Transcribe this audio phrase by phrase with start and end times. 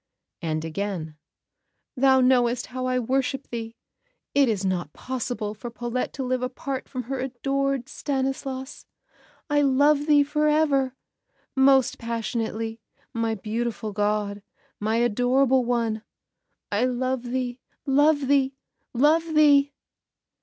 [0.41, 1.15] And again,
[1.95, 3.75] "Thou knowest how I worship thee.
[4.33, 8.87] It is not possible for Paulette to live apart from her adored Stanislas.
[9.47, 10.95] I love thee for ever,
[11.55, 12.81] most passionately,
[13.13, 14.41] my beautiful god,
[14.79, 16.01] my adorable one
[16.71, 18.55] I love thee, love thee,
[18.95, 19.71] love thee!"